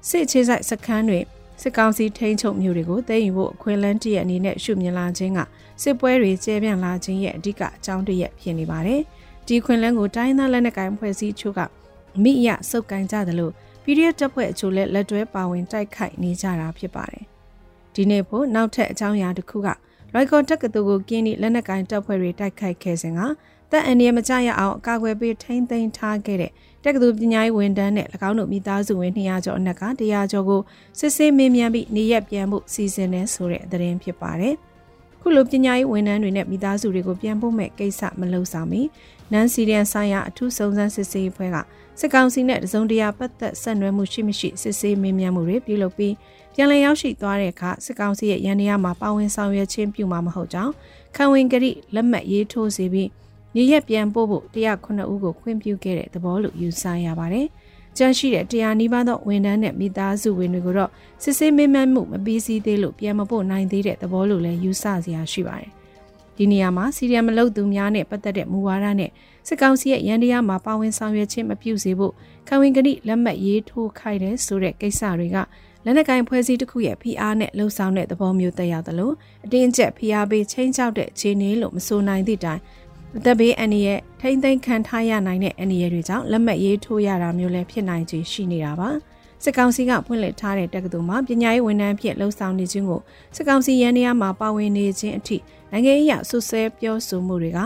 [0.08, 1.20] စစ်အခြေစိုက်စခန်းတွေ
[1.62, 5.40] စစ်ကောင်စီထိန်းချုပ်မျိုးတွေကိုသိမ်းယူဖို့အခွင့်အလမ်းတရအနေနဲ့ရှုမြင်လာခြင်းက
[5.82, 9.00] စစ်ပွဲတွေကျဲပြန့်လာခြင်းရဲ့အဓိကအကြောင်းတရက်ဖြစ်နေပါတယ်။
[9.46, 11.79] ဒီခွင့်လန်းကိုတိုင်းသားလက်နက်ကိုင်ဖွဲ့စည်းချို့ကအ
[12.22, 13.50] မိအယစုပ်ကန်ကြသလို
[13.84, 17.24] PDF တပ်ဖွဲ့အချို့လည်းလက်တွဲပါဝင်တိုက်ခိုက်နေကြတာဖြစ်ပါတယ်။
[17.94, 19.68] ဒီနေ့ဖို့နောက်ထပ်အကြောင်းအရာတစ်ခုက
[20.14, 23.20] ရိုက်ကော်တက္ကသိုလ်ကိုကင်းသည့်လက်နက်ကိုင်တပ်ဖွဲ့တွေတိုက်ခိုက်ခဲ့စဉ်က
[23.70, 26.52] တပ်အန်ဒီယမကြရအောင်အကာအကွယ်ပေးထိမ့်သိမ်းထားခဲ့တဲ့
[26.84, 30.60] တက္ကသိုလ်ပညာရေးဝန်ထမ်းနဲ့၎င်းတို့မိသားစုဝင်200ကျော်အနက်က100ကျော်ကို
[30.98, 34.54] စစ်ဆေးမေးမြန်းပြီးနေရက်ပြန်မှုစီစဉ်နေဆိုတဲ့သတင်းဖြစ်ပါတယ်။
[35.22, 38.82] ခုလိုပညာရေးဝန်ထမ်းတွေနဲ့မိသားစုတွေကိုပြန်ဖို့မဲ့ကိစ္စမလုပ်ဆောင်မီ
[39.32, 41.56] နန်စီရီယန်ဆိုင်ရာအထူးစုံစမ်းစစ်ဆေးဖွဲ့က
[42.00, 46.14] စစ်ကောင်စီနဲ့တစုံတရာပတ်သက်ဆက်နွယ်မှုရှိမရှိစစ်ဆေးမေးမြန်းမှုတွေပြုလုပ်ပြီး
[46.54, 50.72] ပြန်လည်ရောက်ရှိသွားတဲ့အခါစစ်ကောင်စီရဲ့ရန်တရားမှာပါဝင်ဆောင်ရွက်ခြင်းပြုမှာမဟုတ်ကြောင်း
[51.16, 53.08] ခံဝင်ကတိလက်မှတ်ရေးထိုးစီပြီး
[53.56, 57.46] ရရက်ပြန်ပို့ဖို့109ဦးကိုခွင့်ပြုခဲ့တဲ့သဘောလို့ယူဆရပါတယ်။
[57.96, 60.90] ကြန့်ရှိတဲ့တရားနီးပါးသောဝန်ထမ်းနဲ့မိသားစုဝင်တွေကိုတော့
[61.22, 65.70] စစ်ဆေးမေးမြန်းမှုမပြီးစီးသေးလို့ပြန်မပို့နိုင်သေးတဲ့သဘောလို့လည်းယူဆစရာရှိပါတယ်။
[66.36, 69.10] ဒီနေရာမှာစီရီယံမလုတ်သူများနဲ့ပတ်သက်တဲ့မူဝါဒနဲ့
[69.48, 72.12] စစ်ကောင်စီရဲ့ရန်တရားမှာပါဝင်ဆောင်ရွက်ခြင်းမပြုစေဖို့
[72.48, 75.36] ခံဝင်ကတိလက်မှတ်ရေးထိုးခိုင်းတဲ့ဆိုတဲ့ကိစ္စတွေက
[75.84, 79.12] လက်နက်ကင်ဖွဲ့စည်းတစ်ခုရဲ့ PR နဲ့လှုံ့ဆော်တဲ့သဘောမျိုးတက်ရောက်သလို
[79.44, 82.60] အတင်းကျပ် PR ပေးချင်းချောက်တဲ့ခြေနေလို့မဆိုနိုင်သည့်တိုင်
[83.18, 88.90] အသက်ဘေးအန္တရာယ်ထိမ့်သိမ်းခံထားရနိုင်တဲ့အန္တရာယ်တွေကြောင့်လက်မှတ်ရေးထိုးရတာမျိုးလည်းဖြစ်နိုင်ခြေရှိနေတာပါ
[89.44, 93.00] စစ်ကောင်စီကဖွင့်လှစ်ထားတဲ့တက္ကသိုလ်မှာပညာရေးဝန်ထမ်းဖြစ်လှုပ်ဆောင်နေခြင်းကို
[93.36, 95.36] စစ်ကောင်စီရန်နေရာမှာပါဝင်နေခြင်းအထိ
[95.72, 97.58] နိုင်ငံရေးအရဆွဆဲပြောဆိုမှုတွေက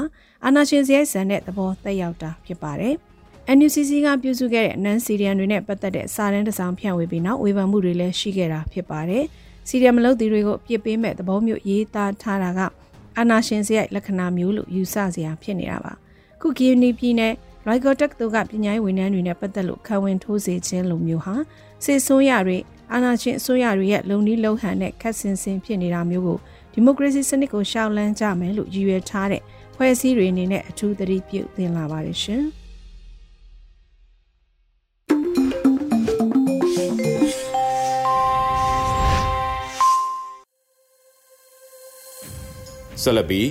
[0.44, 2.94] အာဏာရှင်စရိုက်ဆန်တဲ့သဘောသက်ရောက်တာဖြစ်ပါတယ်။
[3.56, 9.24] NUCC ကပြုစုခဲ့တဲ့နန်စီရီယန်တွေနဲ့ပတ်သက်တဲ့စာတမ်းတစ်စောင်ဖြန့်ဝေပြီးနောက်ဝေဖန်မှုတွေလည်းရှိခဲ့တာဖြစ်ပါတယ်။
[9.68, 12.60] စီရီယန်မလုပ်သူတွေကိုအပြစ်ပေးမဲ့သဘောမျိုးရေးသားထားတာက
[13.18, 15.92] အာနာရှင်စရိုက်လက္ခဏာမျိုးလို့ယူဆစရာဖြစ်နေတာပါ။
[16.40, 17.34] ခုကီနီပြည်နယ်
[17.66, 21.34] ရိုက်ဂေါတက်တို့ကပညာရေးဝန်ထမ်းတွေနဲ့ပတ်သက်လို့ခံဝင်ထိုးစေခြင်းလိုမျိုးဟာ
[21.84, 22.58] စစ်ဆိုးရတွေ
[22.92, 26.38] အာဏာရှင်အစိုးရတွေရဲ့လုံနီးလုံဟန်နဲ့ခက်ဆင်ဆင်ဖြစ်နေတာမျိုးကို
[26.72, 29.42] ဒီမိုကရေစီစနစ်ကိုရှောက်လန်းကြမယ်လို့ရည်ရွယ်ထားတဲ့
[29.74, 32.44] ဖွဲ့စည်းတွေအနေနဲ့အထူးသတိပြုသင်လာပါတယ်ရှင်။
[43.04, 43.48] ဆက်လက်ပြီး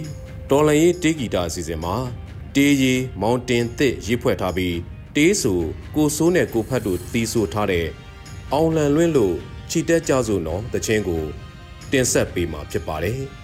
[0.49, 1.95] တော်လန်ရေးတေးဂီတာအစီအစဉ်မှာ
[2.55, 4.75] တေးရီမောင်တင်သစ်ရေးဖွဲ့ထားပြီး
[5.15, 5.53] တေးဆူ
[5.95, 7.87] ကိုစိုးနဲ့ကိုဖတ်တို့တီးဆိုထားတဲ့
[8.53, 9.35] အောင်လန်လွင့်လို့
[9.69, 11.23] ချီတက်ကြစို့နော်တခြင်းကို
[11.91, 13.19] တင်ဆက်ပေးမှာဖြစ်ပါတယ်။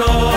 [0.00, 0.33] ဆိုင်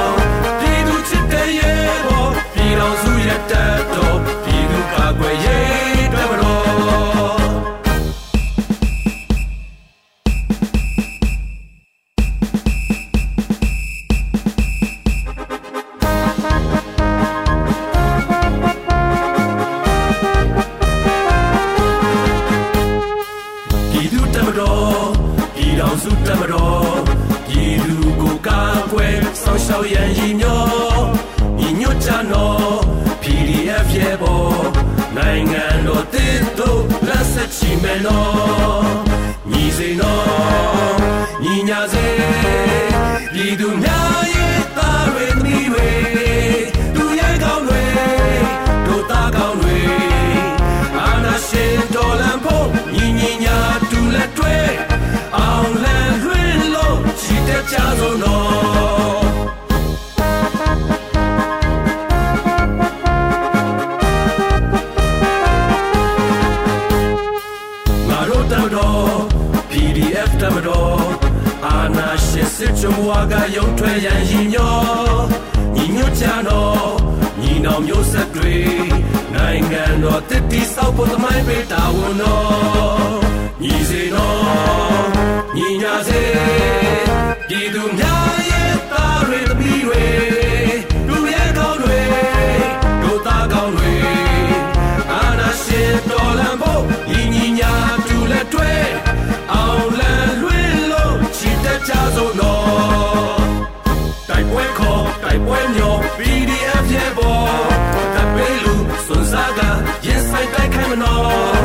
[110.88, 111.57] ဆို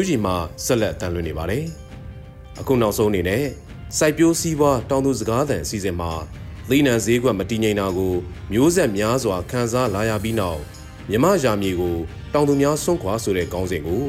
[0.00, 1.64] NUG မှာဆက်လက်တန်လွှင့်နေပါတယ်။
[2.60, 3.44] အခုနောက်ဆုံးအနေနဲ့
[3.98, 6.12] စိုက်ပျိုးစည်းပွားတောင်သူစကားသံအစီအစဉ်မှာ
[6.68, 8.14] သီးနှံဈေးကွက်မတည်ငြိမ်တာကို
[8.52, 10.60] မျိုးဆက်များစွာခန်းစားလာရပြီးနောက်
[11.10, 11.96] မြမရာမြေကို
[12.34, 14.02] တောင်သူများစွန့်ခွာဆိုတဲ့ခေါင်းစဉ်ကို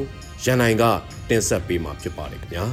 [0.44, 0.82] ရန်နိုင်က
[1.28, 2.64] တင်ဆက်ပေးမှာဖြစ်ပါတယ်ခင်ဗျာ။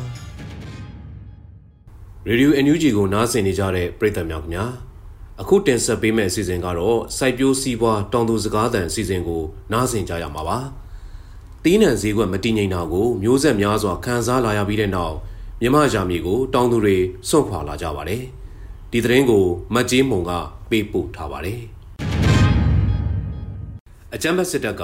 [2.28, 4.66] ရေဒီယို NUG ကိုနားဆင်နေကြတဲ့ပရိသတ်များခင်ဗျာ။
[5.42, 9.42] အခုတင်ဆက်ပေးမယ့်အစီအစဉ်ကတော့စိုက်ပျိုးစည်းပွားတောင်သူစကားသံအစီအစဉ်ကို
[9.74, 10.60] နားဆင်ကြရမှာပါ။
[11.66, 15.16] တီးနှံဈေးကွက်မတည်ငြိမ်တာကိုမျိုးဆက်များစွာခံစားလာရပြီးတဲ့နောက်
[15.62, 16.98] မြမရာမီကိုတောင်သူတွေ
[17.30, 18.24] စွန့်ခွာလာကြပါတယ်။
[18.92, 20.32] ဒီသတင်းကိုမတ်ကြီးမုံက
[20.70, 21.62] ပေးပို့ထားပါတယ်။
[24.14, 24.84] အကြမ်းဖက်စစ်တပ်က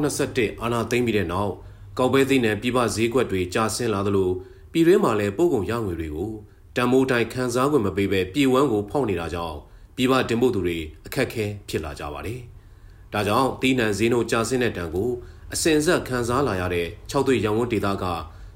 [0.00, 1.52] 2021အာဏာသိမ်းပြီးတဲ့နောက်
[1.98, 4.30] ကောက်ပဲသိနယ်ပြည်ပဈေးကွက်တွေကျဆင်းလာသလို
[4.72, 6.30] ပြည်တွင်းမှာလည်းပို့ကုန်ရငွေတွေကို
[6.76, 9.56] တံမိုးတိုင်းခန်းစားခွင့်မပေးဘဲပြည်ဝန်းကိုဖောက်နေတာကြောင့်
[9.96, 12.40] ပြည်ပတင်ပို့သူတွေအခက်အခဲဖြစ်လာကြပါတယ်။
[13.12, 15.10] ဒါကြောင့်တီးနှံဈေးနှုန်းကျဆင်းတဲ့တံကို
[15.54, 18.04] အစင်ဆက်ခံစားလာရတဲ့၆သွေးရန်ကုန်ဒေသက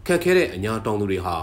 [0.07, 1.37] ခက်ခဲတဲ့အညာတောင်သူတွေဟာ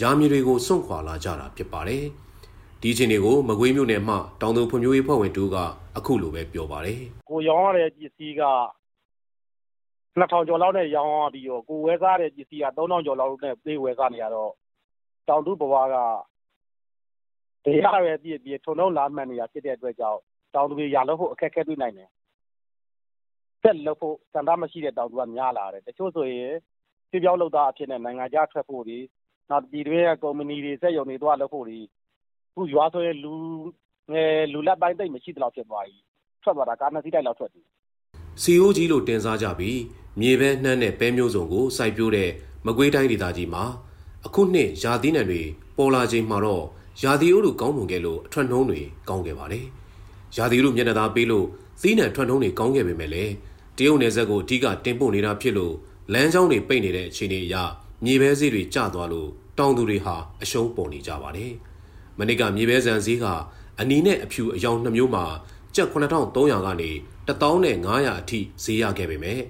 [0.00, 2.04] ရာမြေတွေကိုစွန့်ခွာလာကြတာဖြစ်ပါတယ်။
[2.80, 5.56] ဒီအချိန်တွေကိုမကွေးမြို့နယ်မှတောင်သူဖွံ့ဖြိုးရေးဖွဲ့ဝင်တူက
[5.96, 8.44] အခုလိုပဲပြောပါတယ်ကိုရောင်းရတဲ့ပစ္စည်းက
[10.20, 14.52] 2000ကျော်လောက်နဲ့ရောင်းရပြီးတော့ကိုဝဲစားတဲ့ပစ္စည်းက3000ကျော်လောက်နဲ့ပြေးဝဲစားနေရတော့
[15.28, 15.96] တောင်တူဘဝက
[17.64, 20.20] တရားပဲပြည့်ပြည့်ထုံထုံလာမှန်နေတာဖြစ်တဲ့အတွက်ကြောင့်
[20.54, 22.08] တောင်သူတွေရလို့ဖို့အခက်အခဲတွေ့နိုင်တယ်
[23.64, 26.52] ဆက်လို့ဖို့စံသားမရှိတဲ့တောင်သူကများလာတယ်တချို့ဆိုရင်
[27.10, 28.98] ပြပြောင်းလောက်သားအဖြစ်နဲ့နိုင်ငံခြားထွက်ဖို့ဒီ
[29.50, 31.78] နောက်ပြည်တွင်းကကုမ္ပဏီတွေစက်ရုံတွေသွားလို့ဖို့ဒီ
[32.54, 33.34] ခုရွာဆိုရင်လူ
[34.12, 35.96] ငယ်လူလက်ပိုင်းသိမ့်မရှိတဲ့လောက်ဖြစ်သွားပြီ
[36.42, 37.66] ထွက်သွားတာကားနှစ်စီးတိုက်လောက်ထွက်တယ်။
[38.42, 39.80] စီအိုကြီးလို့တင်စားကြပြီး
[40.20, 42.30] မြေပဲနှမ်းတဲ့ပဲမျိုးစုံကိုစိုက်ပျိုးတဲ့
[42.66, 43.64] မကွေးတိုင်းဒေသကြီးမှာ
[44.26, 45.42] အခုနှစ်ရာသီးနှံတွေ
[45.76, 46.64] ပေါ်လာချိန်မှာတော့
[47.02, 49.64] ရာသီဥတုကောင်းမွန်ခဲ့လို့အထွက်နှုံးတွေကောင်းခဲ့ပါတယ်။
[50.36, 51.46] ရာသီဥတုမျက်နှာသာပေးလို့
[51.82, 53.32] သီးနှံထွန်းထုံးတွေကောင်းခဲ့ပေမဲ့လည်း
[53.78, 55.74] တရုတ်နယ်စပ်ကိုအဓိကတင်ပို့နေတာဖြစ်လို့
[56.12, 57.54] လမ်းကြောင်းတွေပိတ်နေတဲ့အခြေအနေအရ
[58.04, 61.52] မြေပဲဈေးတွေကျသွားလို့တောင်သူတွေဟာအရှုံးပေါ်နေကြပါတယ်။
[62.18, 63.24] မနစ်ကမြေပဲဆန်ဈေးက
[63.80, 65.24] အနီနဲ့အဖြူအယောင်နှမျိုးမှာ
[65.74, 66.90] ကျပ်9300ကနေ
[67.28, 69.40] 1500အထိဈေးရခဲ့ပေမဲ့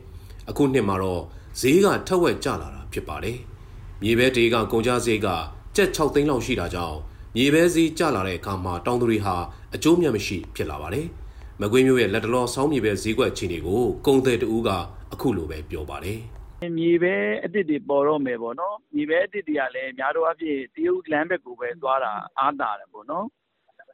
[0.50, 1.22] အခုနှစ်မှာတော့
[1.60, 3.38] ဈေးကထက်ဝက်ကျလာတာဖြစ်ပါတယ်။
[4.02, 5.28] မြေပဲတေးကကုန်ကြဈေးက
[5.76, 6.98] ကျပ်6သိန်းလောက်ရှိတာကြောင့်
[7.36, 9.36] မြေပဲဈေးကျလာတဲ့အခါမှာတောင်သူတွေဟာ
[9.74, 11.06] အကျိုးမြတ်မရှိဖြစ်လာပါတယ်။
[11.62, 14.70] မကွေးမျိုးရဲ့လက်တလောဆောင်းမြေပဲဈေးကွက်အခြေအနေကိုကုန်သည်တဦးက
[15.12, 16.18] အခုလိုပဲပြောပါတယ်။
[16.78, 23.26] မြေပဲအစ်စ်တွေပေါ်တော့မယ်ပေါ့နော်မြေပဲအစ်စ်တွေကလည်းများတော့အဖြစ်တရုတ်လမ်းဘက်ကိုပဲသွားတာအားတာတယ်ပေါ့နော်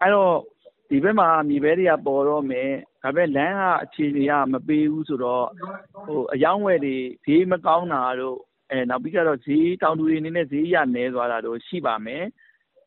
[0.00, 0.34] အဲ့တော့
[0.90, 2.70] ဒီဘက်မှာမြေပဲတွေကပေါ်တော့မယ်
[3.02, 5.46] ဒါပေမဲ့လမ်းကအခြေအနေကမပေးဘူးဆိုတော့
[6.06, 8.38] ဟိုအယောင်းဝယ်တွေဈေးမကောင်းတာတို့
[8.70, 12.24] အဲနောက်ပြီးတော့ဈေးတောင်သူတွေအနေနဲ့ဈေးရနေသွားတာတို့ရှိပါမယ်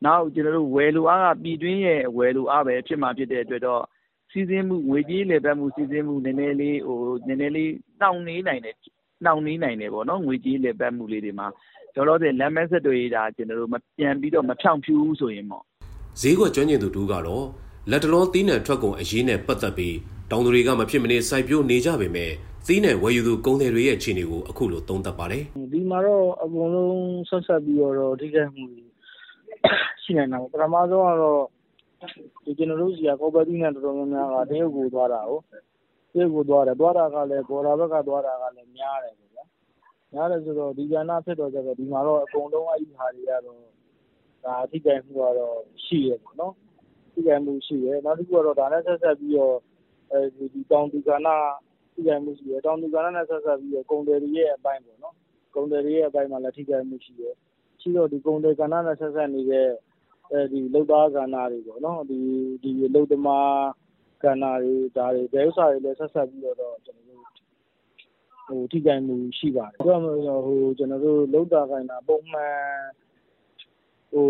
[0.05, 3.83] နောက်ကျွန်တော်တို့ဝယ်လိုအားကပြည်တွင်းရဲ့ဝယ်လိုအားပဲဖြစ်မှာဖြစ်တဲ့အတွက်တော့
[4.33, 8.75] စီစဉ်မှုငွေကြေးလေပတ်မှုစီစဉ်မှုနည်းနည်းလေးဟိုနည်းနည်းလေးနှောင့်နှေးနိုင်တယ်
[9.25, 11.47] နှောင့်နှေးနိုင်တယ်ပေါ့နော်ငွေကြေးလေပတ်မှုလေးတွေမှာ
[11.95, 15.63] တော်တော်တဲ့လမ်းမဆက်တွေဒါကျွန်တော်တို့မပြန်ပြီးတော့မဖြောင့်ဖြူးဆိုရင်ပေါ့
[16.21, 17.45] ဈေးကွက်ကျွမ်းကျင်သူတူကတော့
[17.91, 19.95] လက်တလောသီးနှံထွက်ကုန်အရေးနဲ့ပတ်သက်ပြီး
[20.31, 22.31] တောင်သူတွေကမဖြစ်မနေစိုက်ပျိုးနေကြပေမဲ့
[22.67, 25.43] သီးနှံဝယ်ယူသူကုန်သည်တွေရဲ့အခြေအနေကိုအခုလိုသုံးသပ်ပါတယ်
[25.73, 26.97] ဒီမှာတော့အကုန်လုံး
[27.29, 28.63] ဆက်ဆက်ပြီးတော့ထိခိုက်မှု
[30.03, 31.52] ရှိနေတာပေါ့ပထမဆုံးကတော့ဒီ
[32.57, 35.43] ကျွန်တော်တို့စီက ကော်ပိုတီးနဲ့တော်တော်များများက တရုတ်ကိုသွားတာဟုတ်
[36.11, 39.43] တရုတ်ကိုသွားတယ် သွားတာကလည်း ဘော်ဒါဘက်က သွားတာကလည်း များတယ်ပေါ့ဗျာ
[40.13, 43.57] များတယ်ဆိုတော့ ဒီကဏ္ဍဖြစ်တော့ကြတော့ ဒီမှာတော့ အကုန်လုံး အဲ့ဒီဟာတွေကတော့
[44.43, 46.53] ဒါအထိခိုက်မှုကတော့ ရှိရပေါ့နော်
[47.13, 49.57] ထိခိုက်မှုရှိရနောက်တစ်ခုကတော့ ဒါနဲ့ ဆက်ဆက်ပြီးတော့
[50.11, 50.19] အဲ
[50.53, 51.27] ဒီတောင်သူကဏ္ဍ
[51.93, 55.15] ထိခိုက်မှုရှိရတောင်သူကဏ္ဍနဲ့ ဆက်ဆက်ပြီးတော့ ကုန်တယ်တွေရဲ့ အပိုင်းပေါ့နော်
[55.55, 57.23] ကုန်တယ်တွေရဲ့ အပိုင်းမှာလည်း ထိခိုက်မှုရှိရ
[57.81, 59.73] ရှိတော့ ဒီကုန်တယ်ကဏ္ဍနဲ့ ဆက်ဆက်နေတဲ့အဲ
[60.51, 62.19] ဒီလုပ်သားကဏ္ဍတွေပေါ့နော်ဒီ
[62.63, 63.53] ဒီလုပ်သမား
[64.23, 67.23] ကဏ္ဍတွေဒါတွေဘယ်ဥစ္စာတွေလဲဆက်ဆက်ပြီးတော့ကျွန်တော်တို့
[68.47, 72.57] ဟိုထိခိုက်မှုရှိပါတယ်ပြောရမယ်ဟိုကျွန်တော်တို့လုံတာခိုင်းတာပုံမှန်
[74.11, 74.29] ဟို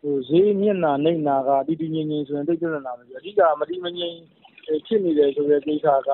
[0.00, 4.16] ဟိုဈေးမျက်နှာနှိမ့်နာကတည်တည်ငြိမ်ငြိမ်ဆိုရင်သိပြဿနာမရှိဘူးအဓိကမတည်မငြိမ်
[4.86, 6.10] ဖြစ်နေတယ်ဆိုတဲ့ကိစ္စက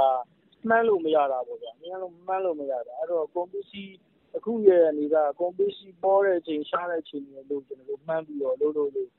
[0.69, 3.95] မှန်းလို့မရတာပေါ့ဗျာမှန်းလို့မှန်းလို့မရတာအဲ့တော့ကွန်ပစ္စည်း
[4.37, 9.11] အခုရဲ့အနေကကွန်ပစ္စည်းပေါ်တဲ့အချိန် ရှားတဲ့အချိန်တွေလို့ ကျွန်တော်တို့ မှန်းပြီးတော့ လုပ်လို့လို့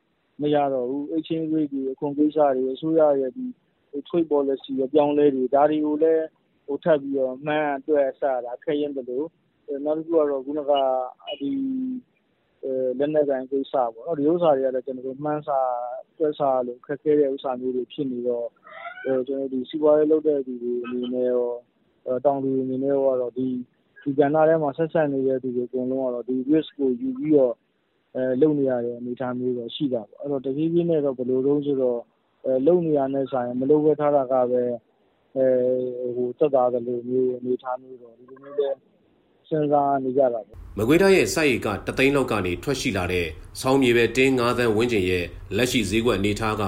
[0.41, 3.45] မရတော့ဘူး exchange rate တွေ အခွန်ကိစ္စတွေ အစိုးရရဲ့ဒီ
[4.08, 6.25] trade policy ရဲ့ပြောင်းလဲတွေ ဒါတွေကိုလည်း
[6.65, 9.27] ဟိုထပ်ပြီးတော့ မှန်းအတွက်စတာခက်ရင်တလို့
[9.86, 10.71] နောက်တစ်ခုကတော့ ခုနက
[11.41, 11.51] ဒီ
[12.99, 15.49] လက်နက်ကိုင်ကိစ္စပေါ့နော် ဒီဥစ္စာတွေကလည်း ကျွန်တော်တို့ မှန်းဆ
[16.17, 18.47] တွက်ဆလို့ ခက်ခဲတဲ့ဥစ္စာမျိုးတွေ ဖြစ်နေတော့
[19.27, 21.47] ကျွန်တော်ဒီစီးပွားရေးလုပ်တဲ့သူတွေအနေနဲ့ရော
[22.25, 23.47] တောင်သူတွေအနေနဲ့ရောတော့ ဒီ
[24.03, 27.53] ဒီကဏ္ဍထဲမှာ ဆက်ဆက်နေတဲ့သူတွေ အကုန်လုံးကတော့ ဒီ risk ကို ယူပြီးတော့
[28.15, 31.99] အဲလုပ်နေရတဲ့ အနေအထားမျိုးတော့ ရှိတာပေါ့ အဲ့တော့ တဖြည်းဖြည်းနဲ့တော့ ဘယ်လိုလုံးဆိုတော့
[32.45, 34.63] အဲလုပ်နေရတဲ့ဆိုင် မလုပ်ဘဲထားတာကပဲ
[35.38, 35.47] အဲ
[36.15, 38.69] ဟိုသက်သာတယ်လို့မျိုး အနေအထားမျိုးတော့ ဒီလိုမျိုးလဲ
[39.49, 43.27] စဉ်းစားနေကြတာပေါ့ မကွေးတိုင်းရဲ့ စိုက်ရီကတသိန်းလောက်ကနေ ထွက်ရှိလာတဲ့
[43.62, 45.25] ဆောင်းမြေပဲ တင်း9သန်းဝန်းကျင်ရဲ့
[45.57, 46.63] လက်ရှိဈေးကွက်အနေထားက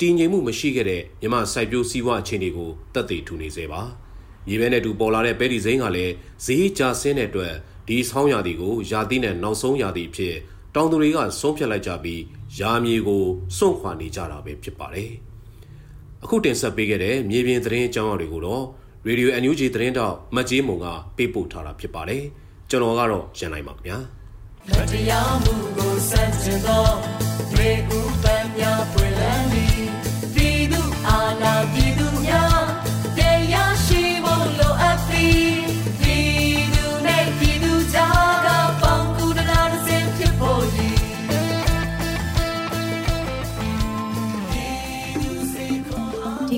[0.00, 3.80] တည်ငြိမ်မှုမရှိခဲ့တဲ့ မြမစိုက်ပျိုးစီးပွားအခြေအနေကိုတက်သေးထူနေစေပါ
[4.46, 6.12] မြေပဲနဲ့တူပေါ်လာတဲ့ပဲဒီစိမ်းကလည်း
[6.44, 7.54] ဈေးကျဆင်းတဲ့အတွက်
[7.88, 10.34] ဒီဆောင်းရာသီကိုရာသီနဲ့နောက်ဆုံးရာသီဖြစ်
[10.74, 12.22] တောင်သူတွေကဆုံးဖြတ်လိုက်ကြပြီး
[12.60, 13.22] ရာမြေကို
[13.56, 15.10] စွန့်ခွာနေကြတာပဲဖြစ်ပါတယ်
[16.22, 18.64] အခုတင်ဆက်ပေးခဲ့တဲ့မြေပြင်သတင်းအကြောင်းအရာတွေကိုတော့
[19.06, 22.22] Radio NUG သတင်းတောက်မတ်ကြီးမုံကပေးပို့ထားတာဖြစ်ပါတယ်
[22.70, 23.98] ကျွန်တော်ကတော့ရန်နိုင်ပါခင်ဗျာ
[24.92, 26.84] တရားမှုကိုစัจจသော